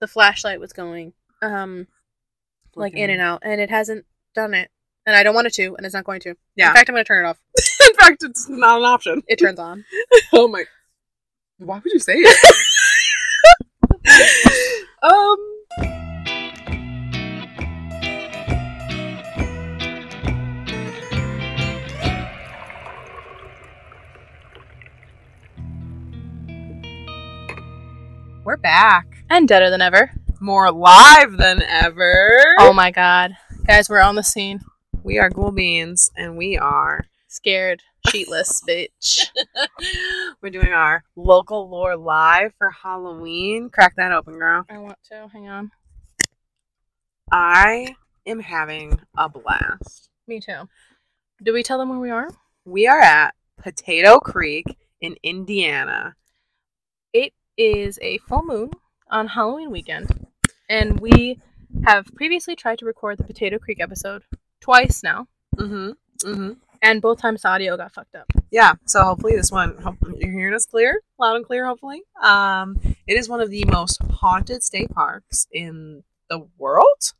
[0.00, 1.86] the flashlight was going um
[2.74, 4.70] like in and out and it hasn't done it.
[5.06, 6.34] And I don't want it to, and it's not going to.
[6.54, 6.68] Yeah.
[6.68, 7.38] In fact, I'm going to turn it off.
[7.88, 9.22] In fact, it's not an option.
[9.26, 9.84] It turns on.
[10.34, 10.64] oh my.
[11.58, 12.36] Why would you say it?
[15.02, 15.36] um.
[28.44, 29.07] We're back.
[29.30, 30.10] And deader than ever.
[30.40, 32.42] More live than ever.
[32.58, 33.36] Oh my god.
[33.66, 34.60] Guys, we're on the scene.
[35.02, 37.82] We are Ghoul Beans, and we are Scared.
[38.06, 39.28] Sheetless, bitch.
[40.42, 43.68] we're doing our local lore live for Halloween.
[43.68, 44.64] Crack that open, girl.
[44.70, 45.28] I want to.
[45.30, 45.70] Hang on.
[47.30, 50.08] I am having a blast.
[50.26, 50.68] Me too.
[51.42, 52.28] Do we tell them where we are?
[52.64, 56.14] We are at Potato Creek in Indiana.
[57.12, 58.70] It is a full moon
[59.10, 60.26] on Halloween weekend.
[60.68, 61.40] And we
[61.84, 64.22] have previously tried to record the Potato Creek episode
[64.60, 65.26] twice now.
[65.56, 65.90] Mm-hmm.
[66.28, 66.52] Mm-hmm.
[66.80, 68.26] And both times the audio got fucked up.
[68.50, 68.74] Yeah.
[68.86, 71.66] So hopefully this one, hopefully you're hearing us clear, loud and clear.
[71.66, 77.12] Hopefully, um, it is one of the most haunted state parks in the world.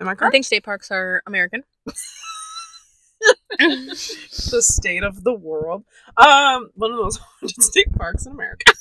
[0.00, 0.30] Am I correct?
[0.30, 1.62] I think state parks are American.
[3.58, 5.84] the state of the world.
[6.16, 8.72] Um, one of those haunted state parks in America.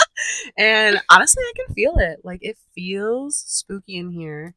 [0.56, 2.20] and honestly, I can feel it.
[2.24, 4.54] Like it feels spooky in here.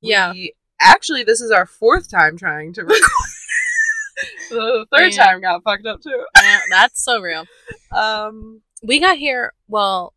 [0.00, 0.32] Yeah.
[0.32, 3.00] We- actually, this is our fourth time trying to record.
[4.50, 5.24] the third Yeah.
[5.24, 6.24] time got fucked up too.
[6.36, 7.46] Yeah, that's so real.
[7.92, 10.14] Um, We got here, well,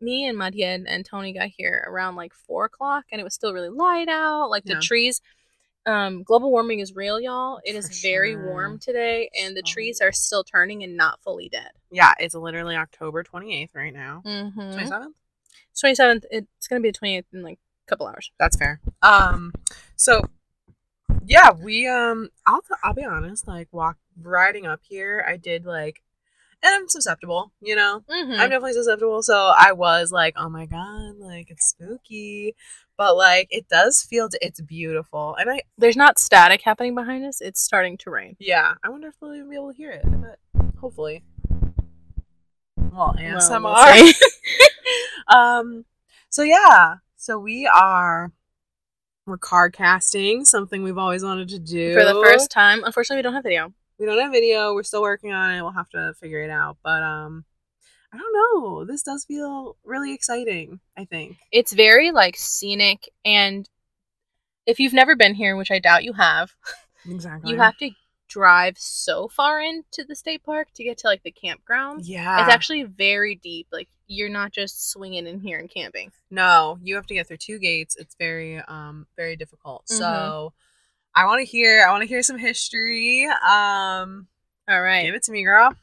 [0.00, 3.34] me and Madia and, and Tony got here around like four o'clock, and it was
[3.34, 4.50] still really light out.
[4.50, 5.20] Like the trees,
[5.86, 7.60] um, global warming is real, y'all.
[7.64, 11.48] It is very warm today, and the So trees are still turning and not fully
[11.48, 11.70] dead.
[11.90, 14.22] yeah, it's literally October twenty eighth right now.
[14.24, 14.72] Mm-hmm.
[14.72, 15.16] Twenty seventh.
[15.78, 16.24] Twenty seventh.
[16.30, 18.30] It's gonna be the twenty eighth in like a couple hours.
[18.38, 18.80] That's fair.
[19.02, 19.52] Um,
[19.96, 20.22] so
[21.26, 23.46] yeah, we um, I'll I'll be honest.
[23.48, 26.02] Like walk riding up here, I did like,
[26.62, 27.52] and I'm susceptible.
[27.60, 28.32] You know, Mm-hmm.
[28.32, 29.22] I'm definitely susceptible.
[29.22, 32.54] So I was like, oh my god, like it's spooky,
[32.96, 37.40] but like it does feel it's beautiful, and I There's not static happening behind us.
[37.40, 38.36] It's starting to rain.
[38.38, 40.38] yeah, I wonder if we'll even be able to hear it, but
[40.80, 41.22] hopefully.
[42.76, 43.62] Well, Well, ASMR.
[43.62, 44.14] we'll see.
[45.28, 45.84] um
[46.28, 48.32] so yeah so we are
[49.26, 53.22] we're card casting something we've always wanted to do For the first time, unfortunately, we
[53.22, 53.72] don't have video.
[54.02, 56.76] We don't have video we're still working on it we'll have to figure it out
[56.82, 57.44] but um
[58.12, 63.68] i don't know this does feel really exciting i think It's very like scenic, and
[64.66, 66.52] if you've never been here, which I doubt you have,
[67.08, 67.90] exactly you have to
[68.28, 72.04] drive so far into the state park to get to like the campground.
[72.06, 73.66] yeah It's actually very deep.
[73.70, 76.10] Like you're not just swinging in here and camping.
[76.30, 79.98] no you have to get through two gates it's very um very difficult Mhm.
[79.98, 80.52] so
[81.14, 84.26] i want to hear i want to hear some history um
[84.68, 85.04] All right.
[85.04, 85.74] give it to me girl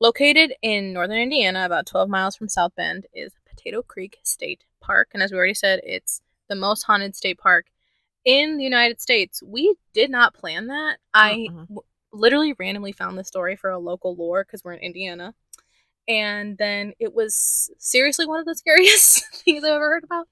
[0.00, 5.08] Located in northern Indiana, about 12 miles from South Bend, is Potato Creek State Park.
[5.14, 7.66] And as we already said, it's the most haunted state park
[8.24, 9.42] in the United States.
[9.42, 10.98] We did not plan that.
[11.14, 15.34] I w- literally randomly found the story for a local lore because we're in Indiana.
[16.06, 20.28] And then it was seriously one of the scariest things I've ever heard about.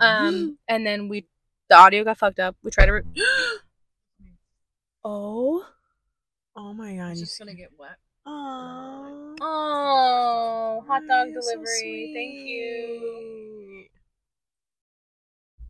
[0.00, 1.26] Um, and then we,
[1.68, 2.56] the audio got fucked up.
[2.62, 2.92] We tried to.
[2.92, 3.02] Re-
[5.04, 5.66] oh.
[6.56, 7.12] oh my god.
[7.12, 7.96] It's just gonna get wet.
[8.26, 9.36] Aww.
[9.40, 12.12] Oh, hot dog You're so delivery.
[12.14, 13.84] Thank you.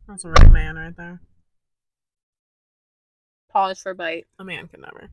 [0.07, 1.21] That's a real man right there.
[3.51, 4.25] Pause for bite.
[4.39, 5.09] A man can never.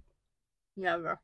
[0.77, 1.19] Never.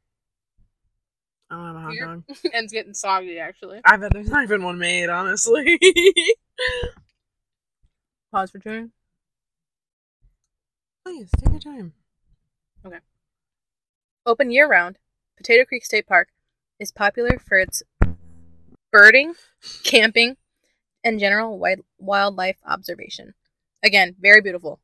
[1.50, 2.06] I don't have a hot Here.
[2.06, 2.25] dog.
[2.28, 3.81] and it's getting soggy, actually.
[3.84, 5.78] I bet there's not even one made, honestly.
[8.32, 8.93] Pause for chewing.
[11.05, 11.93] Please take your time.
[12.84, 12.99] Okay.
[14.27, 14.99] Open year round,
[15.37, 16.28] Potato Creek State Park
[16.78, 17.83] is popular for its
[18.93, 19.34] birding,
[19.83, 20.37] camping,
[21.03, 23.35] and general wi- wildlife observation.
[23.82, 24.81] Again, very beautiful.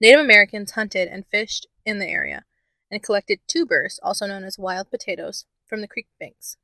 [0.00, 2.44] Native Americans hunted and fished in the area
[2.90, 6.56] and collected tubers, also known as wild potatoes, from the creek banks.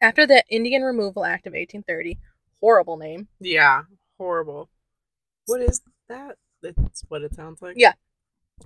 [0.00, 2.18] After the Indian Removal Act of 1830,
[2.60, 3.82] horrible name, Yeah,
[4.16, 4.70] horrible.
[5.46, 6.36] What is that?
[6.62, 7.74] That's what it sounds like.
[7.76, 7.92] Yeah.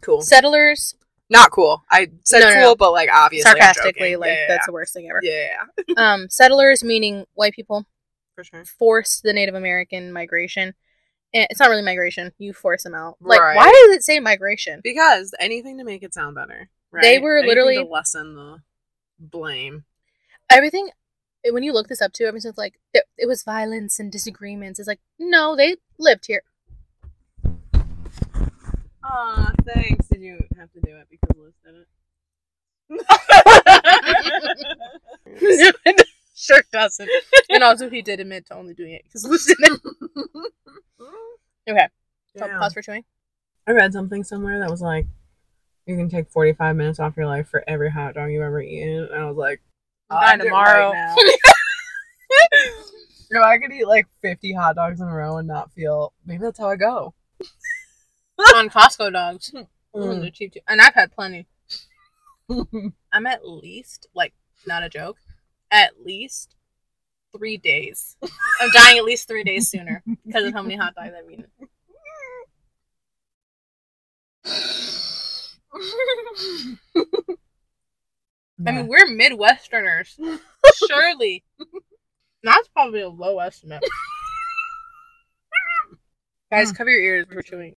[0.00, 0.22] Cool.
[0.22, 0.94] settlers,
[1.28, 1.82] Not cool.
[1.90, 2.74] I said No, no, cool, no.
[2.76, 5.20] but like obviously I'm sarcastically, like yeah, that's the worst thing ever.
[5.22, 5.64] yeah,
[5.96, 7.84] Um, settlers, meaning white people,
[8.34, 8.64] for sure.
[8.64, 10.74] forced the Native American migration.
[11.34, 13.16] And it's not really migration; you force them out.
[13.20, 13.56] Like, Right.
[13.56, 14.80] why does it say migration?
[14.84, 16.68] Because anything to make it sound better.
[16.90, 17.02] Right?
[17.02, 18.62] They were Anything literally- to lessen the
[19.18, 19.84] blame.
[20.50, 20.90] Everything.
[21.50, 24.78] when you look this up too, everyone's like, "There- it was violence and disagreements.
[24.78, 26.42] It's like, no, they lived here.
[29.14, 30.08] Aw, thanks.
[30.08, 31.74] Did you have to do it because Liz did
[35.42, 36.06] it?
[36.34, 37.10] sure doesn't.
[37.50, 39.80] And also, he did admit to only doing it because Liz didn't.
[41.70, 41.86] Okay,
[42.36, 42.58] so Damn.
[42.58, 43.04] pause for chewing.
[43.68, 45.06] I read something somewhere that was like,
[45.86, 49.04] you can take 45 minutes off your life for every hot dog you've ever eaten.
[49.12, 49.62] And I was like,
[50.10, 50.90] I'm I'll dying do it tomorrow.
[50.90, 51.14] right now.
[53.30, 56.42] if I could eat like 50 hot dogs in a row and not feel, maybe
[56.42, 57.14] that's how I go.
[58.56, 59.52] On Costco dogs.
[59.94, 60.60] Mm, they're cheap too.
[60.68, 61.46] And I've had plenty.
[63.12, 64.34] I'm at least, like,
[64.66, 65.18] not a joke,
[65.70, 66.54] at least
[67.36, 68.16] three days.
[68.60, 71.46] I'm dying at least three days sooner because of how many hot dogs I've eaten.
[78.66, 80.18] I mean, we're Midwesterners.
[80.88, 81.44] Surely.
[82.42, 83.82] That's probably a low estimate.
[86.50, 87.26] Guys, cover your ears.
[87.30, 87.76] We're chewing.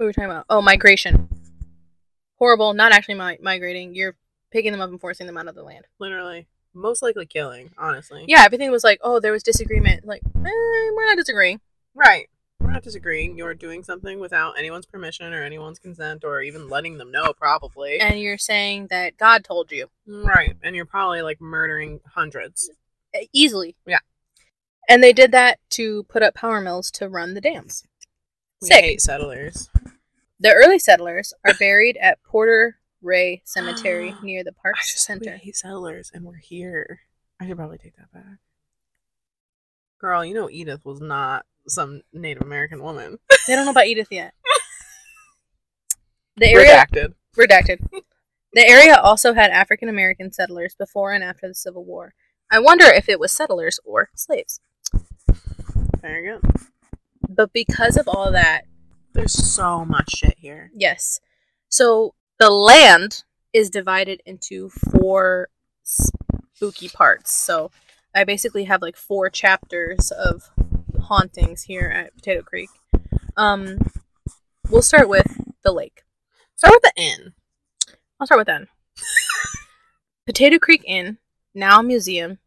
[0.00, 0.46] What were we talking about?
[0.48, 1.28] Oh, migration.
[2.38, 2.72] Horrible.
[2.72, 3.94] Not actually mi- migrating.
[3.94, 4.16] You're
[4.50, 5.84] picking them up and forcing them out of the land.
[5.98, 8.24] literally most likely killing, honestly.
[8.26, 10.06] Yeah, everything was like, oh, there was disagreement.
[10.06, 10.30] Like, eh,
[10.94, 11.60] we're not disagreeing.
[11.94, 12.30] Right.
[12.60, 13.36] We're not disagreeing.
[13.36, 18.00] You're doing something without anyone's permission or anyone's consent or even letting them know, probably.
[18.00, 19.88] And you're saying that God told you.
[20.06, 20.56] right.
[20.62, 22.70] And you're probably like murdering hundreds.
[23.12, 23.76] Eh, Easily.
[23.86, 23.98] Yeah.
[24.88, 27.84] And they did that to put up power mills to run the dams.
[28.62, 28.84] We Sick.
[28.84, 29.68] hate settlers.
[30.40, 35.20] The early settlers are buried at Porter Rea Cemetery near the I Parks just said
[35.20, 35.38] we Center.
[35.38, 37.00] hate settlers and we're here.
[37.40, 38.38] I should probably take that back.
[40.00, 43.18] Girl, you know Edith was not some Native American woman.
[43.46, 44.34] They don't know about Edith yet.
[46.36, 47.14] The area Redacted.
[47.36, 47.80] redacted.
[48.54, 52.14] The area also had African American settlers before and after the Civil War.
[52.50, 54.60] I wonder if it was settlers or slaves.
[56.00, 56.50] There you go.
[57.28, 58.62] But because of all that,
[59.12, 60.70] There's so much shit here.
[60.74, 61.20] yes.
[61.68, 63.22] So the land
[63.52, 65.48] is divided into four
[65.82, 67.34] spooky parts.
[67.34, 67.70] So
[68.14, 70.50] I basically have like four chapters of
[71.00, 72.70] hauntings here at Potato Creek.
[73.36, 73.78] Um,
[74.68, 75.26] we'll start with
[75.62, 76.02] the lake.
[76.56, 77.32] Start with the inn.
[78.18, 78.62] I'll start with that.
[80.26, 81.18] Potato Creek Inn,
[81.54, 82.38] now a museum,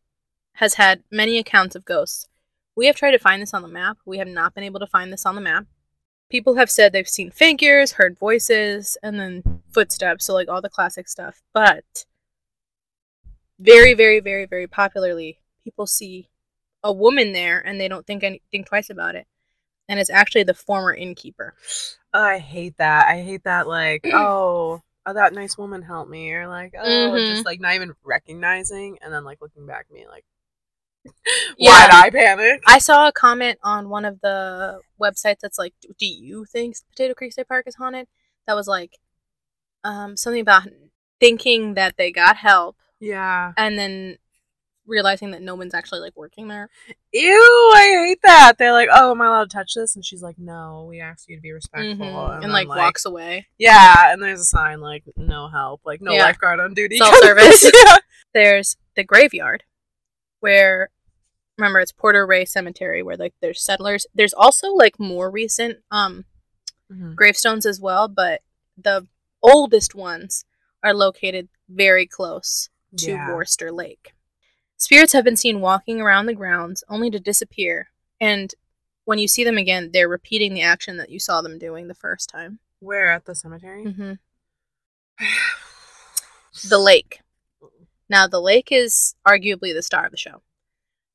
[0.54, 2.28] has had many accounts of ghosts.
[2.76, 3.98] We have tried to find this on the map.
[4.06, 5.66] We have not been able to find this on the map.
[6.34, 10.70] People have said they've seen figures, heard voices, and then footsteps, so like all the
[10.70, 11.44] classic stuff.
[11.54, 12.06] But
[13.60, 16.32] very, very, very, very popularly, people see
[16.82, 19.28] a woman there and they don't think anything twice about it.
[19.88, 21.54] And it's actually the former innkeeper.
[22.12, 23.08] I hate that.
[23.08, 27.28] I hate that like, oh, oh that nice woman helped me or like, oh, Mhm.
[27.28, 30.26] just like not even recognizing and then like looking back at me like
[31.58, 31.72] Yeah.
[31.72, 32.62] wide eye panic.
[32.66, 37.14] I saw a comment on one of the websites that's like, "Do you think Potato
[37.14, 38.08] Creek State Park is haunted?"
[38.48, 38.98] That was like,
[39.84, 40.68] um, something about
[41.20, 43.54] thinking that they got help Yeah.
[43.58, 44.18] and then
[44.86, 46.70] realizing that no one's actually like working there.
[47.14, 48.58] Ew, I hate that.
[48.58, 49.96] They're like, oh, am I allowed to touch this?
[49.96, 52.06] And she's like, no, we asked you to be respectful.
[52.06, 52.34] Mhm.
[52.36, 53.48] And, then, like, walks away.
[53.58, 56.24] Yeah, and there's a sign like no help, like no Yeah.
[56.26, 56.98] lifeguard on duty.
[57.00, 57.72] Self-service.
[57.74, 57.98] yeah.
[58.34, 59.64] There's the graveyard,
[60.42, 60.90] where
[61.58, 64.06] remember it's Porter Rea Cemetery, where like there's settlers.
[64.14, 66.26] There's also like more recent um
[66.92, 67.16] Mhm.
[67.16, 68.42] gravestones as well, but
[68.78, 69.08] the
[69.42, 70.46] oldest ones
[70.84, 73.30] are located very close to Yeah.
[73.34, 74.14] Worster Lake.
[74.78, 78.54] Spirits have been seen walking around the grounds only to disappear, and
[79.06, 81.96] when you see them again, they're repeating the action that you saw them doing the
[81.96, 82.60] first time.
[82.80, 83.84] Where at the cemetery?
[83.92, 84.14] hmm
[86.70, 87.22] The lake.
[88.10, 90.42] Now, the lake is arguably the star of the show.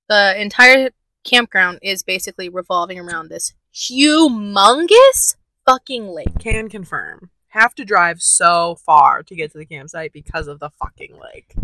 [0.09, 0.91] The entire
[1.25, 5.37] campground is basically revolving around this humongous
[5.67, 6.38] fucking lake.
[6.38, 7.31] Can confirm.
[7.49, 11.55] Have to drive so far to get to the campsite because of the fucking lake.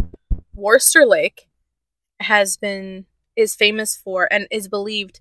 [0.54, 1.48] Worster Lake
[2.20, 5.20] has been is famous for and is believed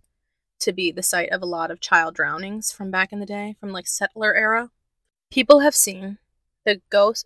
[0.60, 3.56] to be the site of a lot of child drownings from back in the day,
[3.60, 4.70] from like settler era.
[5.32, 6.18] People have seen
[6.65, 7.25] the ghost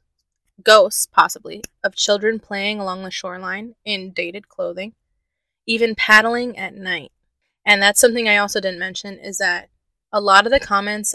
[0.63, 4.93] ghosts possibly of children playing along the shoreline in dated clothing,
[5.67, 7.11] even paddling at night.
[7.65, 9.69] And that's something I also didn't mention is that
[10.11, 11.13] a lot of the comments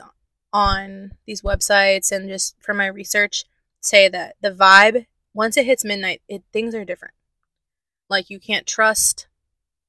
[0.52, 3.44] on these websites and just from my research
[3.80, 7.14] say that the vibe once it hits midnight, it things are different.
[8.10, 9.26] Like you can't trust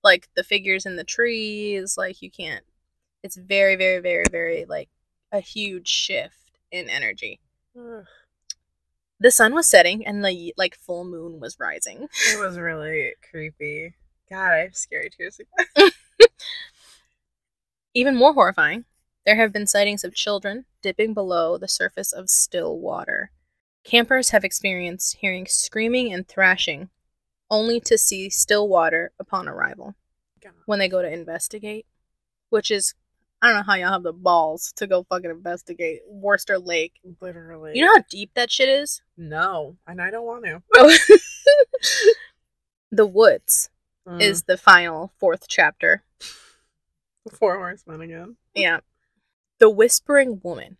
[0.03, 2.63] like the figures in the trees, like you can't
[3.23, 4.89] it's very very very very like
[5.31, 7.39] a huge shift in energy.
[9.19, 12.07] The sun was setting and the like full moon was rising.
[12.31, 13.95] It was really creepy.
[14.29, 15.91] God, I have scary tears again.
[17.93, 18.85] Even more horrifying,
[19.25, 23.31] there have been sightings of children dipping below the surface of still water.
[23.83, 26.89] Campers have experienced hearing screaming and thrashing,
[27.49, 29.95] only to see still water upon arrival
[30.65, 31.85] when they go to investigate,
[32.49, 32.95] which is
[33.41, 36.93] I don't know how y'all have the balls to go fucking investigate Worster Lake.
[37.19, 37.73] Literally.
[37.75, 39.01] You know how deep that shit is?
[39.17, 40.61] No, and I don't want to.
[40.75, 40.97] Oh.
[42.91, 43.69] the Woods
[44.07, 44.21] Mm.
[44.21, 46.03] is the final fourth chapter.
[47.31, 48.35] Four Horsemen again.
[48.53, 48.79] Yeah.
[49.59, 50.77] The Whispering Woman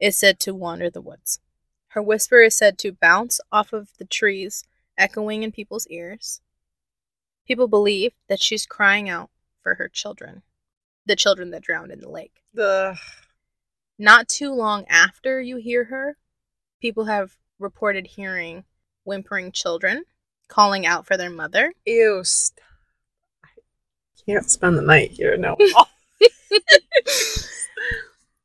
[0.00, 1.40] is said to wander the woods.
[1.88, 4.64] Her whisper is said to bounce off of the trees,
[4.96, 6.40] echoing in people's ears.
[7.46, 9.30] People believe that she's crying out
[9.62, 10.42] for her children,
[11.06, 12.42] the children that drowned in the lake.
[12.54, 12.96] The
[13.98, 16.18] Not too long after you hear her,
[16.80, 18.64] people have reported hearing
[19.02, 20.04] whimpering children
[20.48, 21.72] calling out for their mother.
[21.86, 22.22] ew.
[22.24, 22.60] St-
[23.44, 23.50] I
[24.32, 25.36] can't spend the night here.
[25.36, 25.56] No.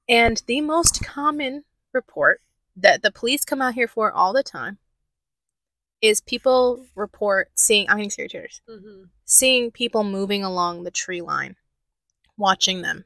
[0.09, 2.41] And the most common report
[2.75, 4.77] that the police come out here for all the time
[6.01, 8.61] is people report seeing I'm getting scary tears.
[8.69, 9.09] Mhm.
[9.25, 11.55] Seeing people moving along the tree line,
[12.37, 13.05] watching them.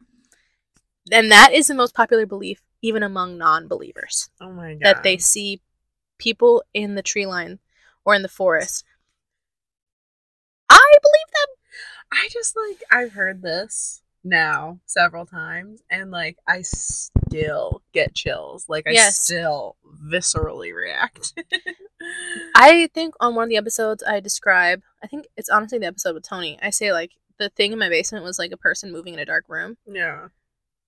[1.12, 4.30] And that is the most popular belief even among non-believers.
[4.42, 4.82] Oh my god.
[4.84, 5.62] That they see
[6.18, 7.60] people in the tree line
[8.08, 8.86] or in the forest.
[10.70, 11.56] I believe them.
[12.14, 18.66] I just like I've heard this now several times and like I still get chills.
[18.70, 19.20] Like I Yes.
[19.22, 19.76] still
[20.10, 21.34] viscerally react.
[22.56, 26.14] I think on one of the episodes I describe, I think it's honestly the episode
[26.16, 26.58] with Tony.
[26.62, 29.26] I say like the thing in my basement was like a person moving in a
[29.26, 29.78] dark room.
[29.86, 30.30] yeah.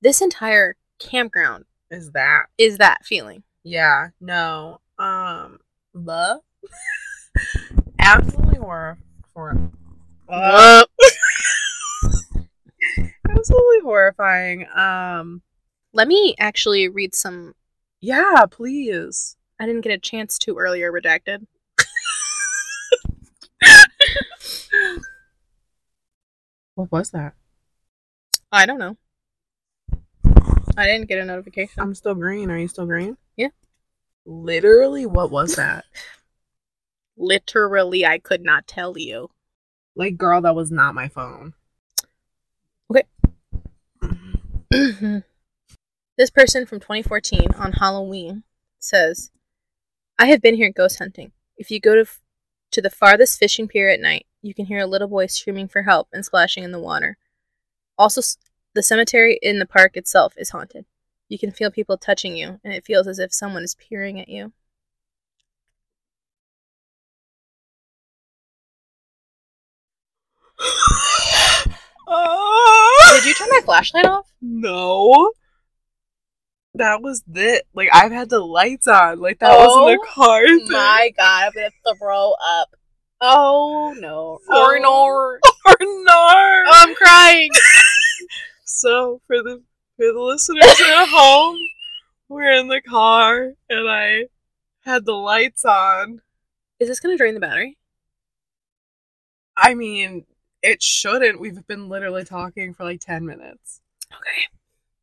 [0.01, 3.43] This entire campground Is that is that feeling.
[3.63, 4.79] Yeah, no.
[4.97, 5.59] Um
[5.93, 6.39] the
[7.99, 8.97] absolutely horror
[9.33, 9.71] for
[10.27, 10.85] Uh,
[13.29, 14.67] absolutely horrifying.
[14.75, 15.41] Um
[15.93, 17.53] Let me actually read some.
[18.01, 19.35] yeah, please.
[19.59, 20.91] I didn't get a chance to earlier.
[20.91, 21.45] Redacted.
[26.75, 27.33] What was that?
[28.51, 28.97] I don't know.
[30.77, 31.81] I didn't get a notification.
[31.81, 32.49] I'm still green.
[32.49, 33.17] Are you still green?
[33.35, 33.49] Yeah.
[34.25, 35.85] Literally, what was that?
[37.19, 39.29] Literally, I could not tell you.
[39.95, 41.53] like, girl, that was not my phone.
[42.89, 43.03] Okay.
[46.17, 48.43] this person from 2014 on Halloween
[48.79, 49.31] says,
[50.17, 51.33] I have been here ghost hunting.
[51.57, 52.21] If you go to, f-
[52.71, 55.81] to the farthest fishing pier at night, you can hear a little boy screaming for
[55.83, 57.17] help and splashing in the water.
[57.97, 58.38] Also, s-
[58.73, 60.85] the cemetery in the park itself is haunted.
[61.27, 64.29] You can feel people touching you, and it feels as if someone is peering at
[64.29, 64.53] you.
[73.15, 74.25] Did you turn my flashlight off?
[74.41, 75.31] No.
[76.75, 77.65] That was it.
[77.73, 79.19] Like I've had the lights on.
[79.19, 80.45] Like that was in the Oh car.
[80.45, 80.67] thing.
[80.69, 82.69] My God, I'm gonna throw up.
[83.21, 84.39] Oh no!
[84.47, 85.39] Or nor.
[85.65, 86.63] or no.
[86.71, 87.49] I'm crying.
[88.65, 89.61] So for the
[89.97, 91.57] for the listeners at home,
[92.29, 94.27] we're in the car and I
[94.85, 96.21] had the lights on.
[96.79, 97.77] Is this gonna drain the battery?
[99.57, 100.25] I mean,
[100.61, 101.39] it shouldn't.
[101.39, 103.81] We've been literally talking for like ten minutes.
[104.11, 104.47] Okay.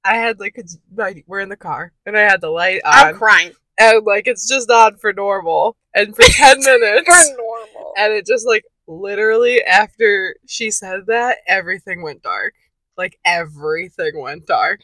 [0.04, 2.94] I had like it's like we're in the car and I had the light on.
[2.94, 3.52] I'm crying.
[3.78, 7.92] and like it's just on for normal and for ten minutes for normal.
[7.96, 12.54] and it just like literally after she said that everything went dark.
[12.96, 14.80] Like everything went dark.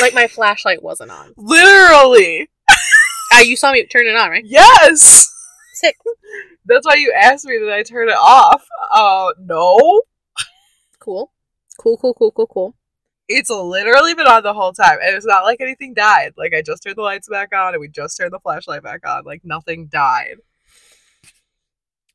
[0.00, 1.32] like my flashlight wasn't on.
[1.36, 2.48] Literally.
[3.32, 4.44] Uh, you saw me turn it on, right?
[4.44, 5.32] Yes.
[5.80, 5.96] Sick.
[6.66, 8.66] That's why you asked me did I turn it off.
[8.92, 10.02] Uh no.
[10.98, 11.32] Cool.
[11.78, 11.96] Cool.
[11.96, 12.14] Cool.
[12.14, 12.30] Cool.
[12.32, 12.46] Cool.
[12.46, 12.74] Cool.
[13.28, 14.98] It's literally been on the whole time.
[15.02, 16.34] And it's not like anything died.
[16.36, 19.06] Like I just turned the lights back on and we just turned the flashlight back
[19.06, 19.24] on.
[19.24, 20.36] Like nothing died.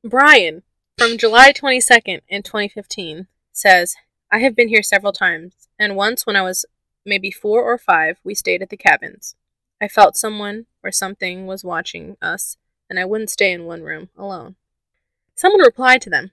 [0.03, 0.61] Brian
[0.97, 3.95] from July 22nd in 2015 says,
[4.31, 6.65] I have been here several times, and once when I was
[7.05, 9.35] maybe four or five, we stayed at the cabins.
[9.81, 12.57] I felt someone or something was watching us,
[12.89, 14.55] and I wouldn't stay in one room alone.
[15.35, 16.31] Someone replied to them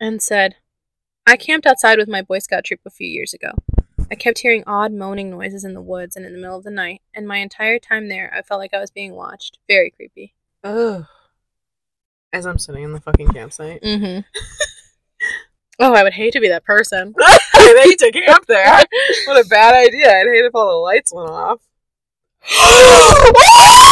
[0.00, 0.56] and said,
[1.26, 3.52] I camped outside with my Boy Scout troop a few years ago.
[4.10, 6.70] I kept hearing odd moaning noises in the woods and in the middle of the
[6.70, 9.58] night, and my entire time there, I felt like I was being watched.
[9.68, 10.34] Very creepy.
[10.64, 11.06] Ugh.
[12.32, 13.82] As I'm sitting in the fucking campsite.
[13.82, 14.20] Mm-hmm.
[15.80, 17.14] oh, I would hate to be that person.
[17.18, 18.84] I hate to camp there.
[19.26, 20.08] What a bad idea.
[20.08, 21.60] I'd hate if all the lights went off.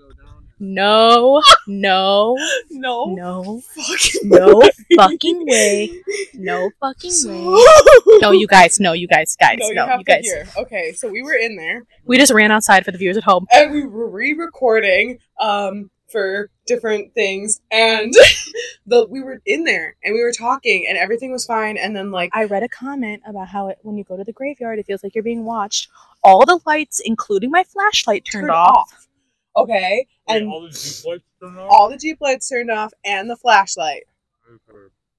[0.61, 2.35] fucking no no,
[2.69, 3.61] No No!
[4.25, 4.69] No!
[4.95, 5.91] fucking way.
[6.35, 7.63] No fucking So- way.
[8.21, 10.25] No, you guys, no, you guys, guys, No, you no, have you to guys.
[10.25, 10.45] hear.
[10.57, 13.47] Okay, so we were in there We just ran outside for the viewers at home.
[13.51, 18.13] and we were re-recording um for different things and
[18.85, 22.11] the we were in there and we were talking and everything was fine and then
[22.11, 24.85] like I read a comment about how it, when you go to the graveyard, it
[24.85, 25.87] feels like you're being watched.
[26.23, 28.89] All the lights, including my flashlight, turned, turned off.
[28.93, 29.07] off.
[29.55, 31.67] Okay, And and all the Jeep lights turned off?
[31.69, 34.03] all the Jeep lights turned off and the flashlight.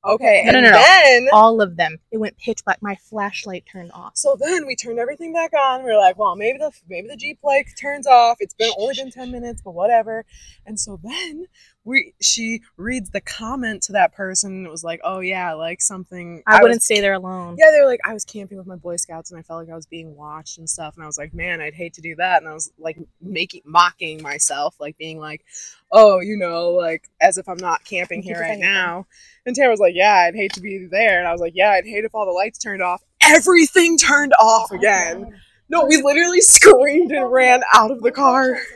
[0.05, 0.79] Okay, No, no, and no, no.
[0.79, 1.99] then All of them.
[2.11, 2.83] It went pitch black.
[2.83, 4.17] My flashlight turned off.
[4.17, 5.85] so then we turned everything back on.
[5.85, 8.39] We were like, well, maybe the maybe the Jeep light turns off.
[8.41, 10.25] It's been only been ten minutes, but whatever.
[10.67, 11.47] And so then
[11.85, 14.53] we she reads the comment to that person.
[14.53, 16.43] And it was like, oh yeah, like something.
[16.47, 17.57] I, wouldn't was- stay there alone.
[17.59, 19.73] Yeah, they were like, I was camping with my Boy Scouts and I felt like
[19.73, 20.95] I was being watched and stuff.
[20.95, 22.43] And I was like, man, I'd hate to do that.
[22.43, 25.45] And I was like, making mocking myself, like being like,
[25.91, 29.07] oh, you know, like as if I'm not camping here right now.
[29.45, 31.19] And Tara was like, yeah, I'd hate to be there.
[31.19, 33.03] And I was like, yeah, I'd hate if all the lights turned off.
[33.21, 35.41] Everything turned off Oh, again.
[35.69, 38.59] No, we literally screamed and ran out of the car.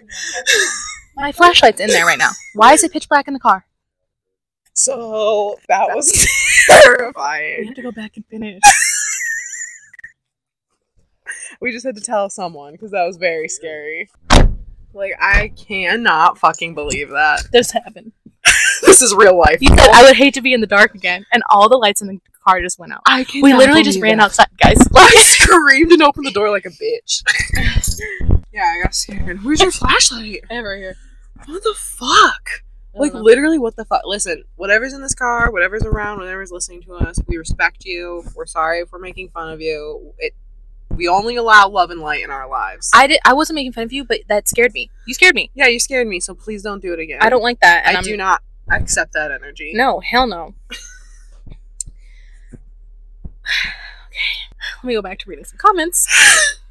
[1.16, 2.30] My flashlight's in there right now.
[2.54, 3.64] Why is it pitch black in the car?
[4.74, 6.12] So that was
[6.84, 7.60] terrifying.
[7.60, 8.62] We have to go back and finish.
[11.60, 14.10] We just had to tell someone because that was very scary.
[14.92, 17.44] Like, I cannot fucking believe that.
[17.52, 18.12] This happened.
[18.82, 19.58] This is real life.
[19.62, 22.02] You said I would hate to be in the dark again, and all the lights
[22.02, 23.00] in the car just went out.
[23.06, 24.24] I cannot We literally just ran that.
[24.24, 24.76] outside, guys.
[24.94, 27.22] I screamed and opened the door like a bitch.
[28.52, 29.42] yeah, I got scared.
[29.42, 30.44] Where's your flashlight?
[30.50, 30.96] Ever here.
[31.44, 32.64] What the fuck?
[32.94, 33.22] Like uh-huh.
[33.22, 34.02] literally, what the fuck?
[34.04, 38.24] Listen, whatever's in this car, whatever's around, whatever's listening to us, we respect you.
[38.34, 40.14] We're sorry if we're making fun of you.
[40.18, 40.34] It,
[40.90, 42.90] we only allow love and light in our lives.
[42.94, 43.20] I did.
[43.24, 44.90] I wasn't making fun of you, but that scared me.
[45.06, 45.50] You scared me.
[45.54, 47.18] yeah, you scared me, so please don't do it again.
[47.20, 47.84] I don't like that.
[47.86, 49.72] And I I'm, do not accept that energy.
[49.74, 50.54] No, hell no.
[50.70, 51.58] okay,
[54.82, 56.08] let me go back to reading some comments.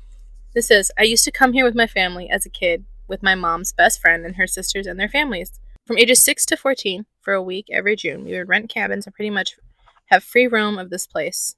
[0.56, 3.36] This says, I used to come here with my family as a kid with my
[3.36, 5.60] mom's best friend and her sisters and their families.
[5.86, 9.14] From ages 6 to 14, for a week every June, we would rent cabins and
[9.16, 9.56] pretty much
[10.08, 11.56] have free roam of this place.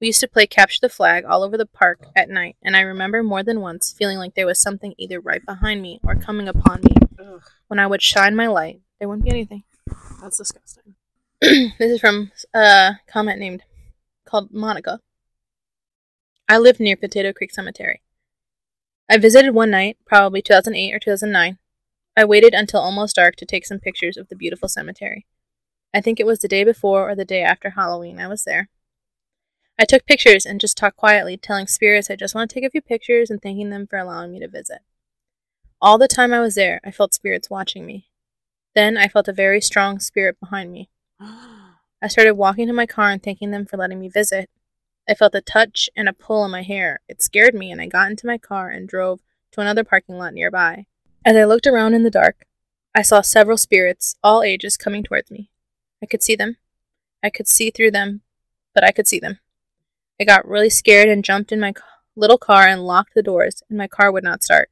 [0.00, 2.80] We used to play capture the flag all over the park at night, and I
[2.80, 6.48] remember more than once feeling like there was something either right behind me or coming
[6.48, 6.94] upon me.
[7.20, 9.64] Ugh, When I would shine my light, there wouldn't be anything.
[10.20, 10.94] that's disgusting.
[11.40, 13.62] this is from a comment named
[14.24, 15.00] called Monica.
[16.48, 18.00] I live near Potato Creek Cemetery.
[19.10, 21.58] I visited one night, probably 2008 or 2009.
[22.16, 25.26] I waited until almost dark to take some pictures of the beautiful cemetery.
[25.94, 28.68] I think it was the day before or the day after Halloween I was there.
[29.78, 32.70] I took pictures and just talked quietly, telling spirits I just want to take a
[32.70, 34.80] few pictures and thanking them for allowing me to visit.
[35.80, 38.08] All the time I was there, I felt spirits watching me.
[38.74, 40.90] Then I felt a very strong spirit behind me.
[41.20, 44.50] I started walking to my car and thanking them for letting me visit.
[45.08, 47.00] I felt a touch and a pull on my hair.
[47.08, 49.20] It scared me, and I got into my car and drove
[49.52, 50.86] to another parking lot nearby.
[51.24, 52.44] As I looked around in the dark,
[52.94, 55.50] I saw several spirits, all ages, coming towards me.
[56.02, 56.56] I could see them.
[57.22, 58.20] I could see through them,
[58.74, 59.38] but I could see them.
[60.20, 61.72] I got really scared and jumped in my
[62.14, 64.70] little car and locked the doors, and my car would not start.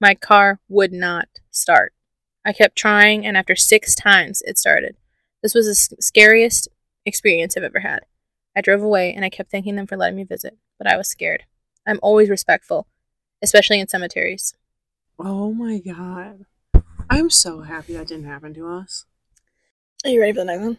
[0.00, 1.94] My car would not start.
[2.44, 4.96] I kept trying, and after six times, it started.
[5.42, 6.68] This was the scariest
[7.04, 8.00] experience I've ever had.
[8.56, 11.08] I drove away and I kept thanking them for letting me visit, but I was
[11.08, 11.44] scared.
[11.86, 12.86] I'm always respectful,
[13.42, 14.54] especially in cemeteries.
[15.18, 16.46] Oh my god.
[17.10, 19.04] I'm so happy that didn't happen to us.
[20.04, 20.78] Are you ready for the next one?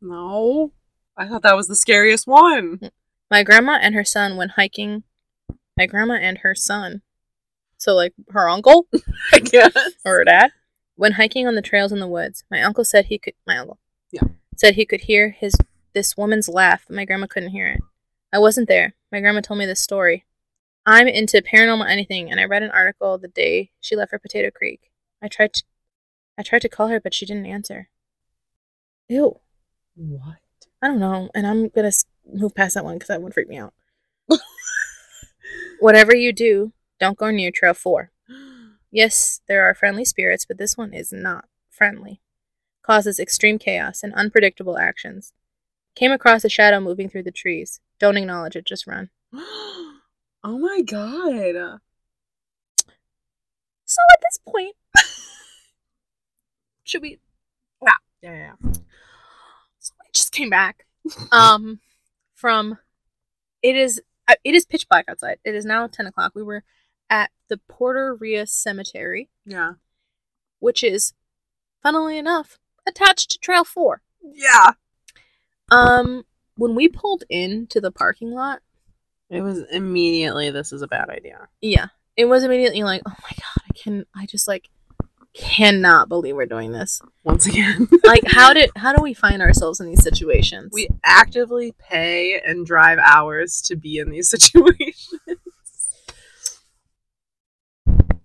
[0.00, 0.72] No.
[1.16, 2.80] I thought that was the scariest one.
[3.30, 5.02] My grandma and her son went hiking.
[5.76, 7.02] My grandma and her son,
[7.78, 8.86] so like her uncle
[9.32, 9.72] I guess.
[10.04, 10.50] or her dad,
[10.96, 12.44] went hiking on the trails in the woods.
[12.50, 13.34] My uncle said he could.
[13.46, 13.78] My uncle,
[14.10, 14.22] Yeah.
[14.56, 15.54] said he could hear his
[15.92, 17.80] this woman's laugh, but my grandma couldn't hear it.
[18.32, 18.94] I wasn't there.
[19.10, 20.24] My grandma told me this story.
[20.86, 24.50] I'm into paranormal anything, and I read an article the day she left for Potato
[24.50, 24.90] Creek.
[25.22, 25.62] I tried to,
[26.38, 27.88] I tried to call her, but she didn't answer.
[29.08, 29.40] Ew.
[29.96, 30.38] What?
[30.80, 31.92] I don't know, and I'm gonna
[32.32, 33.74] move past that one because that would freak me out.
[35.80, 38.10] Whatever you do, don't go near Trail 4.
[38.92, 42.20] Yes, there are friendly spirits, but this one is not friendly.
[42.82, 45.32] Causes extreme chaos and unpredictable actions.
[45.96, 47.80] Came across a shadow moving through the trees.
[47.98, 49.10] Don't acknowledge it, just run.
[49.34, 49.98] oh
[50.44, 51.80] my god.
[53.84, 54.76] So at this point,
[56.84, 57.18] should we?
[57.82, 58.52] Yeah, yeah.
[58.62, 58.70] yeah.
[59.80, 60.86] So I just came back.
[61.32, 61.80] Um,
[62.34, 62.78] from
[63.62, 65.38] it is uh, it is pitch black outside.
[65.44, 66.32] It is now ten o'clock.
[66.34, 66.62] We were
[67.08, 69.72] at the Porter Rios Cemetery, Yeah.
[70.60, 71.14] which is,
[71.82, 74.02] funnily enough, attached to Trail Four.
[74.22, 74.72] Yeah.
[75.70, 76.24] Um,
[76.56, 78.60] when we pulled into the parking lot,
[79.28, 81.48] It was immediately this is a bad idea.
[81.60, 84.68] yeah, it was immediately like, oh my god, I can, I just like
[85.32, 87.00] cannot believe we're doing this.
[87.22, 87.86] Once again.
[88.04, 90.70] Like, how did, how do we find ourselves in these situations?
[90.72, 95.20] we actively pay and drive hours to be in these situations.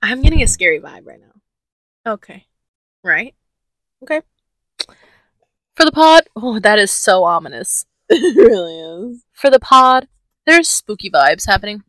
[0.02, 2.14] I'm getting a scary vibe right now.
[2.14, 2.46] Okay.
[3.04, 3.34] Right?
[4.04, 4.22] Okay.
[5.76, 7.86] For the pod, oh, that is so ominous.
[8.10, 9.26] it really is.
[9.34, 10.08] For the pod,
[10.46, 11.84] there's spooky vibes happening.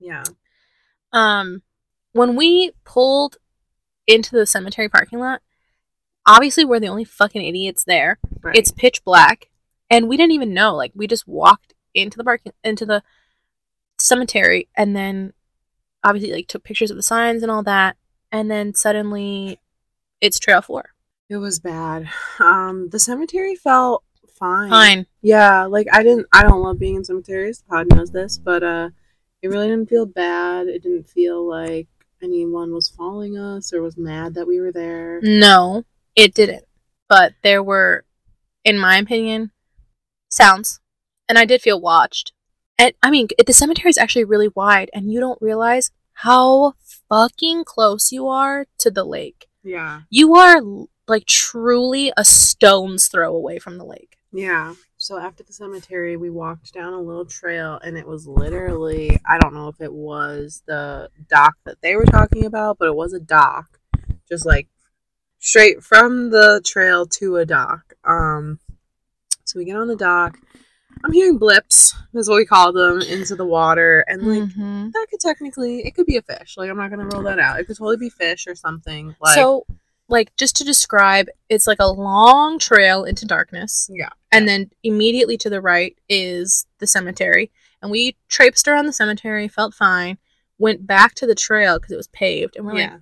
[0.00, 0.24] Yeah.
[1.12, 1.62] Um,
[2.12, 3.36] when we pulled
[4.06, 5.40] into the cemetery parking lot,
[6.26, 8.18] obviously we're the only fucking idiots there.
[8.42, 8.56] Right.
[8.56, 9.50] It's pitch black,
[9.88, 10.74] and we didn't even know.
[10.74, 13.02] Like, we just walked into the parking into the
[13.98, 15.32] cemetery, and then
[16.02, 17.96] obviously like took pictures of the signs and all that,
[18.32, 19.60] and then suddenly
[20.20, 20.91] it's Trail Four.
[21.32, 22.08] It was bad.
[22.38, 24.04] Um the cemetery felt
[24.38, 24.70] fine.
[24.70, 25.06] Fine.
[25.22, 27.64] Yeah, like I didn't I don't love being in cemeteries.
[27.68, 28.90] Pod knows this, but uh
[29.42, 30.68] it really didn't feel bad.
[30.68, 31.88] It didn't feel like
[32.22, 35.20] anyone was following us or was mad that we were there.
[35.22, 36.64] No, it didn't.
[37.08, 38.04] But there were,
[38.64, 39.50] in my opinion,
[40.28, 40.80] sounds,
[41.28, 42.32] and I did feel watched.
[42.78, 46.74] And I mean, the cemetery is actually really wide, and you don't realize how
[47.08, 49.46] fucking close you are to the lake.
[49.64, 50.02] Yeah.
[50.08, 50.60] You are
[51.12, 54.16] like truly a stone's throw away from the lake.
[54.32, 54.74] Yeah.
[54.96, 59.38] So after the cemetery, we walked down a little trail, and it was literally I
[59.38, 63.12] don't know if it was the dock that they were talking about, but it was
[63.12, 63.78] a dock,
[64.28, 64.68] just like
[65.38, 67.94] straight from the trail to a dock.
[68.04, 68.58] Um,
[69.44, 70.38] so we get on the dock.
[71.04, 74.92] I'm hearing blips, is what we call them, into the water, and like Mhm.
[74.92, 76.54] that could technically it could be a fish.
[76.56, 77.58] Like I'm not gonna rule that out.
[77.58, 79.16] It could totally be fish or something.
[79.20, 79.66] Like so,
[80.08, 83.88] like, just to describe, it's like a long trail into darkness.
[83.92, 87.50] yeah, and then immediately to the right is the cemetery.
[87.80, 90.18] And we traipsed around the cemetery felt fine
[90.62, 92.56] went back to the trail because it was paved.
[92.56, 93.00] And we're yeah, like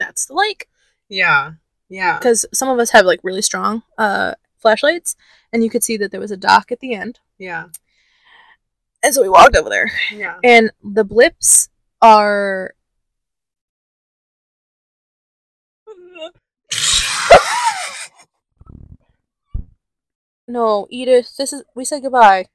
[0.00, 0.68] that's the lake.
[1.08, 1.52] Yeah,
[1.88, 2.18] yeah.
[2.18, 5.14] because some of us have like really strong uh flashlights
[5.52, 7.20] and you could see that there was a dock at the end.
[7.38, 7.66] Yeah,
[9.02, 9.92] and so we walked over there.
[10.10, 10.38] Yeah.
[10.42, 11.68] and the blips
[12.02, 12.74] are
[20.48, 22.46] no edith this is we said goodbye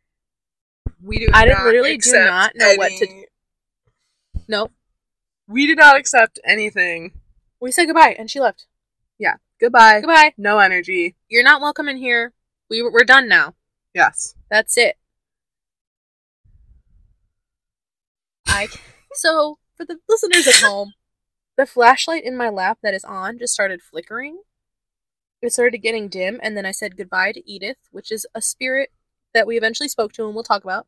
[1.03, 1.27] We do.
[1.33, 3.25] I not literally do not know what to- any-
[4.47, 4.71] nope
[5.47, 7.13] We did not accept anything.
[7.59, 8.65] we said goodbye and she left
[9.19, 9.35] Yeah.
[9.59, 9.99] Goodbye.
[10.01, 11.15] goodbye No energy.
[11.29, 12.33] you're not welcome in here.
[12.69, 13.55] We we're done now.
[13.93, 14.35] Yes.
[14.49, 14.95] That's it.
[18.47, 18.67] I
[19.13, 20.93] so for the listeners at home,
[21.57, 24.41] the flashlight in my lap that is on just started flickering.
[25.41, 28.91] It started getting dim, and then I said goodbye to Edith, which is a spirit
[29.33, 30.87] that we eventually spoke to and we'll talk about.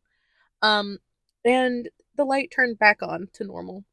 [0.61, 0.99] Um,
[1.43, 3.83] and the light turned back on to normal.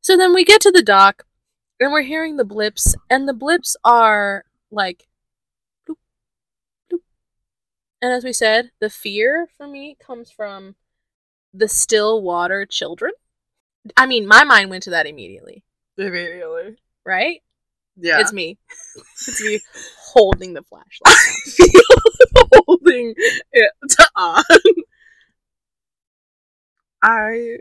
[0.00, 1.24] So then we get to the dock,
[1.80, 5.06] and we're hearing the blips, and the blips are like
[5.88, 5.96] bloop,
[6.92, 7.00] bloop.
[8.02, 10.74] And as we said, the fear for me comes from
[11.54, 13.12] the still water children.
[13.96, 15.64] I mean, my mind went to that immediately,
[15.96, 16.76] Immediately.
[17.04, 17.42] right?
[17.96, 18.20] Yeah.
[18.20, 18.58] It's me.
[19.28, 19.60] It's me
[19.98, 21.14] holding the flashlight.
[22.66, 23.14] holding
[23.52, 23.70] it
[24.14, 24.42] on.
[27.02, 27.58] I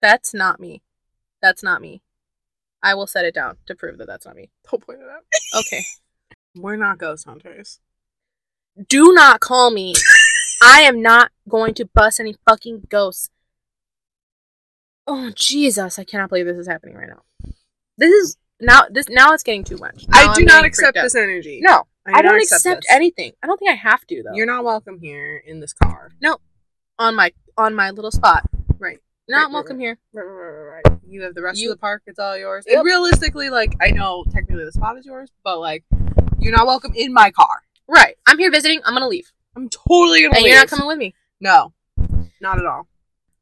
[0.00, 0.82] That's not me.
[1.42, 2.00] That's not me.
[2.82, 4.50] I will set it down to prove that that's not me.
[4.70, 5.24] don't point it out.
[5.60, 5.84] Okay.
[6.54, 7.80] We're not ghost hunters.
[8.88, 9.94] Do not call me.
[10.62, 13.30] I am not going to bust any fucking ghosts.
[15.06, 15.98] Oh Jesus!
[15.98, 17.22] I cannot believe this is happening right now.
[17.98, 18.82] This is now.
[18.90, 20.06] This now it's getting too much.
[20.08, 21.60] Now I do I'm not accept this energy.
[21.62, 23.32] No, do I, don't not accept, anything.
[23.42, 24.34] I don't think I have to though.
[24.34, 26.12] You're not welcome here in this car.
[26.20, 26.38] No,
[26.98, 28.44] on my on my little spot.
[28.78, 28.98] Right.
[29.28, 29.98] Not Right, right, welcome here.
[30.12, 30.98] Right, right, right, right.
[31.08, 32.02] You have the rest You- of the park.
[32.06, 32.64] It's all yours.
[32.66, 32.76] Yep.
[32.78, 35.84] And realistically, like I know technically the spot is yours, but like
[36.38, 37.62] you're not welcome in my car.
[37.88, 38.16] Right.
[38.26, 38.80] I'm here visiting.
[38.84, 40.52] I'm gonna leave, I'm totally gonna and leave.
[40.52, 41.14] you're not coming with me.
[41.40, 41.72] No,
[42.40, 42.88] not at all.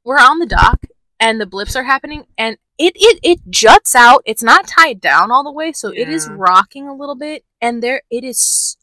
[0.05, 0.85] We're on the dock,
[1.21, 4.23] and the blips are happening, and it it it juts out.
[4.27, 7.83] It's not tied down all the way, so it is rocking a little bit, and
[7.83, 8.77] there it is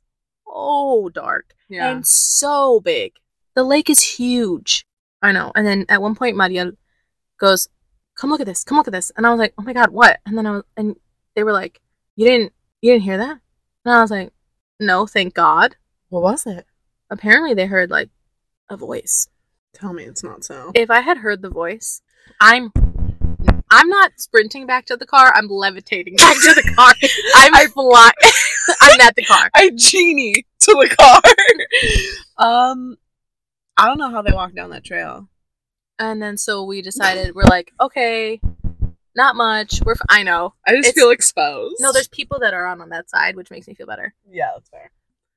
[0.45, 1.89] so dark Yeah.
[1.91, 3.13] and so big.
[3.55, 4.85] The lake is huge.
[5.21, 5.51] I know.
[5.55, 6.71] And then at one point, Mariel
[7.39, 7.67] goes,
[8.15, 8.63] "Come look at this.
[8.63, 10.51] Come look at this." And I was like, "Oh my god, what?" And then I
[10.51, 10.95] was, and
[11.35, 11.79] they were like,
[12.15, 13.39] You didn't you didn't hear that?
[13.85, 14.31] And I was like,
[14.79, 15.75] No, thank God.
[16.09, 16.65] What was it?
[17.09, 18.09] Apparently they heard like
[18.69, 19.27] a voice.
[19.73, 20.71] Tell me it's not so.
[20.75, 22.01] If I had heard the voice,
[22.41, 22.71] I'm
[23.71, 26.93] I'm not sprinting back to the car, I'm levitating back to the car.
[27.35, 28.11] I'm flying
[28.81, 29.49] I'm at the car.
[29.55, 31.21] I genie to the car.
[32.71, 32.97] um,
[33.77, 35.27] I don't know how they walked down that trail.
[35.99, 38.41] And then so we decided we're like, okay,
[39.15, 39.81] not much.
[39.85, 40.53] We're f- I know.
[40.65, 41.75] I just It's- feel exposed.
[41.79, 44.13] No, there's people that are on on that side, which makes me feel better.
[44.29, 44.91] yeah, that's fair.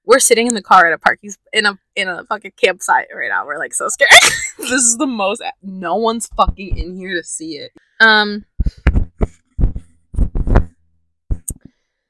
[0.07, 3.29] We're sitting in the car at a parking in a in a fucking campsite right
[3.29, 3.47] now.
[3.47, 4.11] We're like so scared.
[4.59, 5.43] this is the most.
[5.63, 7.73] No one's fucking in here to see it.
[8.01, 8.45] um,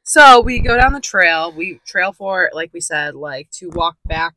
[0.02, 1.50] So we go down the trail.
[1.52, 4.34] We trail for, like we said, like to walk back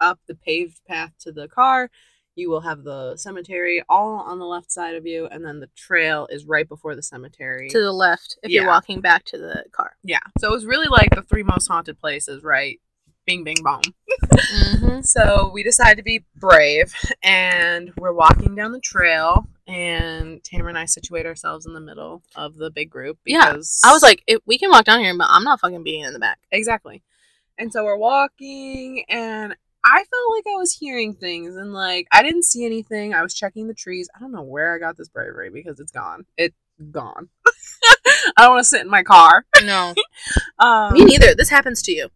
[0.00, 1.90] up the paved path to the car.
[2.36, 5.68] You will have the cemetery all on the left side of you, and then the
[5.76, 7.68] trail is right before the cemetery.
[7.68, 9.96] to the left if you're walking back to the car.
[10.02, 10.20] yeah.
[10.38, 12.80] So it was really like the three most haunted places, right?
[13.30, 13.82] Bing, bing, bong.
[14.24, 15.00] Mm-hmm.
[15.02, 20.78] So we decided to be brave, and we're walking down the trail, and Tamara and
[20.78, 24.22] I situate ourselves in the middle of the big group Yeah, because I was like,
[24.26, 26.40] if we can walk down here, but I'm not fucking being in the back.
[26.50, 27.02] Exactly.
[27.56, 32.24] And so we're walking, and I felt like I was hearing things, and like I
[32.24, 33.14] didn't see anything.
[33.14, 34.10] I was checking the trees.
[34.14, 36.26] I don't know where I got this bravery because it's gone.
[36.36, 36.56] It's
[36.90, 37.28] gone.
[38.36, 39.44] I don't want to sit in my car.
[39.62, 39.94] No,
[40.58, 41.34] Um, me neither.
[41.34, 42.10] This happens to you.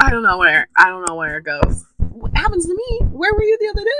[0.00, 0.68] I don't know where.
[0.76, 1.84] I don't know where it goes.
[1.98, 3.06] What happens to me?
[3.08, 3.90] Where were you the other day?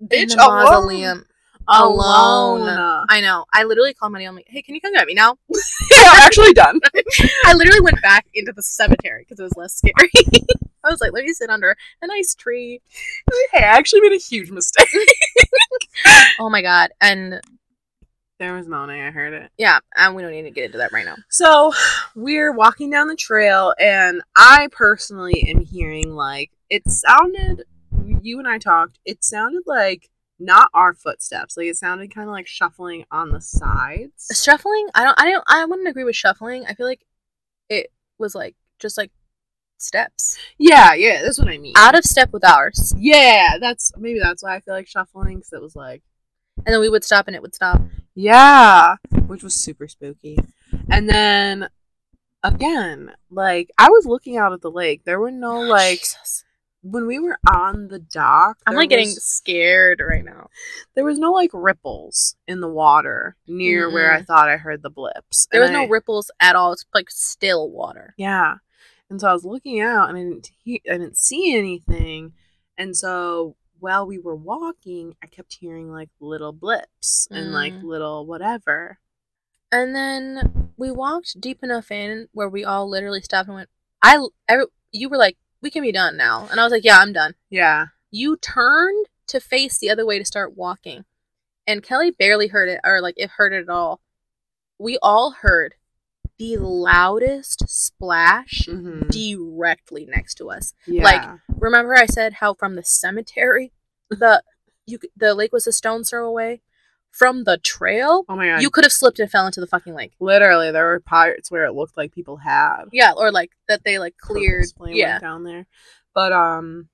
[0.00, 0.64] In Bitch, alone.
[0.64, 1.26] mausoleum.
[1.68, 2.62] Alone.
[2.62, 3.06] Alone.
[3.08, 3.44] I know.
[3.52, 4.24] I literally called Maddie.
[4.26, 5.36] I'm like, hey, can you come get me now?
[5.92, 6.80] I'm actually done.
[7.44, 10.10] I literally went back into the cemetery because it was less scary.
[10.84, 12.80] I was like, let me sit under a nice tree.
[13.52, 14.88] hey, I actually made a huge mistake.
[16.38, 16.90] Oh my god.
[17.00, 17.40] And
[18.38, 19.00] There was moaning.
[19.00, 19.50] I heard it.
[19.56, 21.16] yeah, and we don't need to get into that right now.
[21.30, 21.72] So
[22.14, 27.64] we're walking down the trail, and I personally am hearing like it sounded.
[28.20, 28.98] You and I talked.
[29.04, 31.56] It sounded like not our footsteps.
[31.56, 34.28] Like it sounded kind of like shuffling on the sides.
[34.44, 36.66] Shuffling, I don't I don't I wouldn't agree with shuffling.
[36.66, 37.06] I feel like
[37.70, 39.12] it was like just like
[39.78, 40.36] steps.
[40.58, 41.72] Yeah, yeah, that's what I mean.
[41.76, 42.94] Out of step with ours.
[42.98, 46.02] yeah, that's maybe that's why I feel like shuffling because it was like
[46.58, 47.80] And then we would stop and it would stop.
[48.16, 50.38] Yeah, which was super spooky.
[50.90, 51.68] And then
[52.42, 55.04] again, like I was looking out at the lake.
[55.04, 56.44] There were no oh, like Jesus.
[56.82, 58.56] when we were on the dock.
[58.66, 60.48] I'm like getting scared right now.
[60.94, 64.90] there was no like ripples in the water near where I thought I heard the
[64.90, 65.46] blips.
[65.52, 66.72] There was And no ripples at all.
[66.72, 68.14] It's like still water.
[68.16, 68.54] Yeah,
[69.10, 72.32] and so I was looking out and I didn't he- I didn't see anything,
[72.78, 77.82] and so while we were walking, I kept hearing like little blips and like Mm.
[77.84, 78.98] little whatever.
[79.72, 83.68] And then we walked deep enough in where we all literally stopped and went.
[84.02, 86.98] I, every, you were like, we can be done now, and I was like, yeah,
[86.98, 87.34] I'm done.
[87.50, 91.04] Yeah, You turned to face the other way to start walking,
[91.66, 94.00] and Kelly barely heard it, or like it heard it at all.
[94.78, 95.74] We all heard
[96.38, 99.08] the loudest splash mm-hmm.
[99.08, 100.74] directly next to us.
[100.86, 101.02] yeah.
[101.02, 103.72] like, Remember, I said how from the cemetery,
[104.10, 104.42] the
[104.86, 106.62] you the lake was a stone's throw away.
[107.10, 109.94] From the trail, oh my god, you could have slipped and fell into the fucking
[109.94, 110.12] lake.
[110.20, 113.98] literally there were parts where it looked like people had Yeah, or like that they
[113.98, 114.66] like cleared.
[114.86, 115.66] Yeah, down there,
[116.14, 116.88] but um.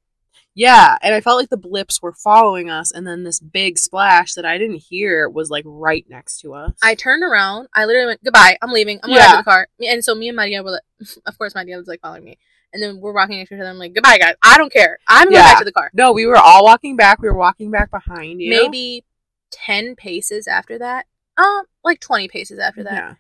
[0.55, 4.35] Yeah, and I felt like the blips were following us, and then this big splash
[4.35, 6.73] that I didn't hear was like right next to us.
[6.83, 7.69] I turned around.
[7.75, 8.59] I literally went goodbye.
[8.61, 9.01] I'm leaving.
[9.03, 9.31] I'm going Yeah.
[9.33, 9.69] to the car.
[9.81, 10.83] And so me and Maria were, like,
[11.27, 12.39] of course, Maria was like following me.
[12.75, 13.71] And then we're walking next to each other.
[13.71, 14.35] I'm like goodbye, guys.
[14.43, 14.99] I don't care.
[15.09, 15.43] I'm going Yeah.
[15.53, 15.91] back to the car.
[15.95, 17.21] No, we were all walking back.
[17.21, 18.51] We were walking back behind you.
[18.51, 19.05] Maybe
[19.51, 21.07] ten paces after that.
[21.39, 22.93] Um, like twenty paces after that.
[22.93, 23.15] Yeah.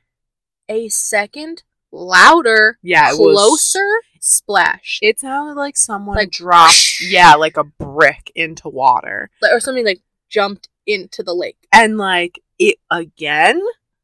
[0.68, 7.35] A second louder, Yeah, it was- closer splash, It sounded like someone Like, dropped, yeah,
[7.35, 9.31] like a brick into water.
[9.51, 11.59] Or something like jumped into the lake.
[11.73, 13.61] And like it again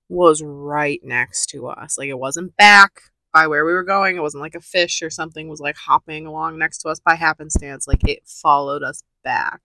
[0.08, 1.96] was right next to us.
[1.96, 3.02] Like it wasn't back
[3.32, 4.16] by where we were going.
[4.16, 7.14] It wasn't like a fish or something was like hopping along next to us by
[7.14, 7.86] happenstance.
[7.86, 9.60] Like it followed us back.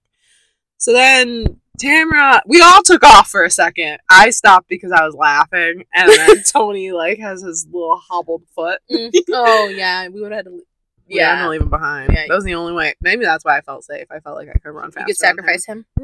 [0.77, 3.97] So then Tamara, we all took off for a second.
[4.09, 8.79] I stopped because I was laughing, and then Tony like has his little hobbled foot.
[8.91, 9.11] Mm.
[9.31, 10.61] oh yeah, we would have had to.
[11.07, 12.13] Yeah, I'm gonna leave him behind.
[12.13, 12.25] Yeah.
[12.27, 12.93] that was the only way.
[13.01, 14.07] Maybe that's why I felt safe.
[14.11, 15.01] I felt like I could run faster.
[15.01, 15.85] you could sacrifice him.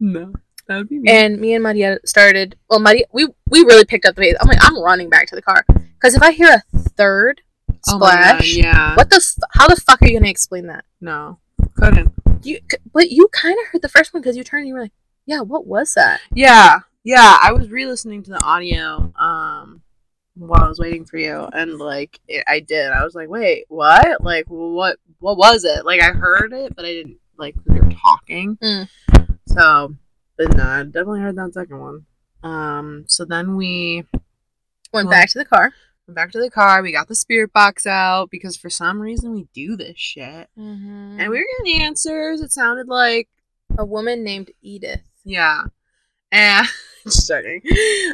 [0.00, 0.32] no,
[0.68, 1.10] that would be me.
[1.10, 2.56] and me and Maria started.
[2.68, 4.36] Well, Maria, we we really picked up the pace.
[4.40, 7.40] I'm like, I'm running back to the car because if I hear a third
[7.88, 8.94] Oh my God, splash, yeah.
[8.96, 9.16] what the?
[9.16, 10.84] F- how the fuck are you gonna explain that?
[11.00, 11.38] No,
[11.74, 12.12] couldn't.
[12.42, 12.60] You,
[12.92, 14.92] but you kind of heard the first one because you turned and you were like,
[15.26, 16.20] yeah, what was that?
[16.32, 19.80] Yeah, yeah, I was re-listening to the audio um
[20.36, 22.90] while I was waiting for you, and like it, I did.
[22.90, 24.22] I was like, wait, what?
[24.22, 24.98] Like, what?
[25.20, 25.84] What was it?
[25.86, 28.58] Like, I heard it, but I didn't like we were talking.
[28.62, 28.88] Mm.
[29.46, 29.94] So,
[30.36, 32.06] but no, I definitely heard that second one.
[32.42, 34.04] Um, so then we
[34.92, 35.72] Went Well- back to the car.
[36.06, 36.82] Went back to the car.
[36.82, 41.20] We got the spirit box out because for some reason we do this shit, Mm-hmm.
[41.20, 42.40] and we were getting answers.
[42.40, 43.28] It sounded like
[43.78, 45.00] a woman named Edith.
[45.24, 45.64] Yeah.
[46.32, 46.66] And
[47.04, 47.60] just joking.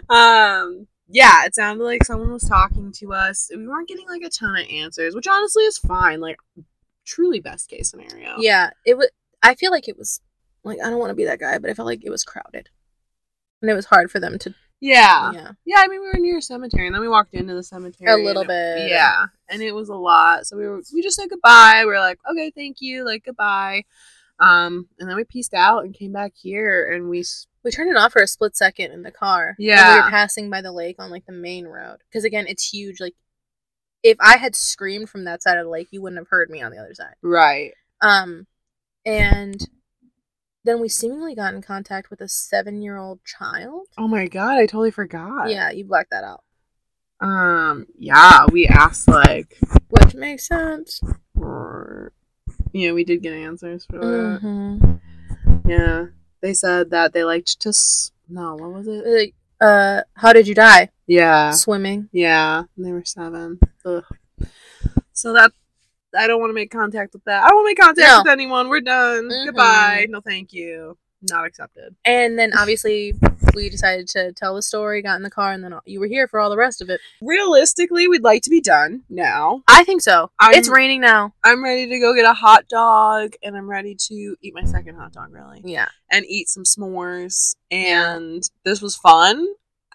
[0.08, 3.50] Um yeah, it sounded like someone was talking to us.
[3.54, 6.20] We weren't getting like a ton of answers, which honestly is fine.
[6.20, 6.38] Like
[7.04, 8.36] truly best case scenario.
[8.38, 9.08] Yeah, it was.
[9.42, 10.20] I feel like it was
[10.62, 12.68] like I don't want to be that guy, but I felt like it was crowded,
[13.60, 14.54] and it was hard for them to.
[14.80, 15.32] Yeah.
[15.32, 17.62] Yeah, Yeah, I mean we were near a cemetery and then we walked into the
[17.62, 18.10] cemetery.
[18.10, 18.88] A little it- bit.
[18.88, 19.26] Yeah.
[19.48, 20.46] And it was a lot.
[20.46, 21.80] So we were we just said goodbye.
[21.80, 23.84] We were like, okay, thank you, like goodbye.
[24.38, 27.24] Um, and then we pieced out and came back here and we
[27.62, 29.54] we turned it off for a split second in the car.
[29.88, 32.70] and we were passing by the lake on like the main road because again, it's
[32.72, 33.00] huge.
[33.00, 33.14] Like,
[34.02, 36.62] if I had screamed from that side of the lake, you wouldn't have heard me
[36.62, 37.14] on the other side.
[37.20, 37.72] right.
[38.00, 38.46] Um,
[39.04, 39.60] and
[40.64, 43.86] then we seemingly got in contact with a seven-year-old child.
[43.98, 45.50] Oh my god, I totally forgot.
[45.50, 46.42] Yeah, you blacked that out,
[47.20, 51.00] Um, yeah, we asked like, which makes sense.
[51.34, 52.12] or,
[52.72, 54.38] yeah, we did get answers for that.
[54.40, 54.94] hmm
[55.68, 56.06] Yeah,
[56.40, 57.70] they said that they liked to.
[57.70, 59.04] S- no, what was it?
[59.06, 60.90] Like, uh, how did you die?
[61.06, 62.08] Yeah, Swimming.
[62.12, 63.58] yeah, and they were seven.
[63.84, 64.04] Ugh.
[65.12, 65.52] So that
[66.16, 67.42] I don't want to make contact with that.
[67.44, 68.18] I don't want to make contact No.
[68.24, 68.68] with anyone.
[68.68, 69.28] We're done.
[69.28, 69.46] Mhm.
[69.46, 70.06] Goodbye.
[70.10, 70.96] No, thank you.
[71.22, 71.94] Not accepted.
[72.04, 73.12] And then obviously
[73.54, 76.26] we decided to tell the story, got in the car, and then you were here
[76.26, 76.98] for all the rest of it.
[77.20, 79.62] Realistically, we'd like to be done now.
[79.68, 80.30] I think so.
[80.40, 81.34] I'm- it's raining now.
[81.44, 84.96] I'm ready to go get a hot dog, and I'm ready to eat my second
[84.96, 85.32] hot dog.
[85.32, 85.60] Really.
[85.64, 85.88] Yeah.
[86.12, 87.54] and eat some s'mores.
[87.70, 89.46] And this was fun.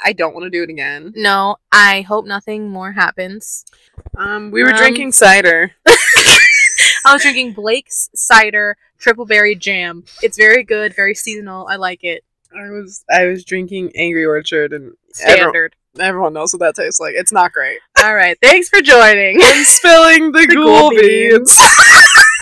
[0.03, 1.13] I don't want to do it again.
[1.15, 3.65] No, I hope nothing more happens.
[4.17, 5.71] Um, we were Um, drinking cider.
[7.05, 10.03] I was drinking Blake's cider triple berry jam.
[10.23, 11.67] It's very good, very seasonal.
[11.67, 12.23] I like it.
[12.55, 15.75] I was I was drinking Angry Orchard, and everyone, Standard.
[15.99, 17.13] everyone knows what that tastes like.
[17.15, 17.79] It's not great.
[18.01, 18.37] All right.
[18.41, 19.39] Thanks for joining.
[19.41, 21.01] And spilling the, The ghoul ghoul beans.
[21.01, 21.77] beans.